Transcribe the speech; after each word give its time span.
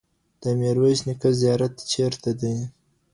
د 0.41 0.43
میرویس 0.59 0.99
نیکه 1.07 1.29
زیارت 1.41 1.73
چيرته 1.91 2.31
دی؟ 2.39 2.55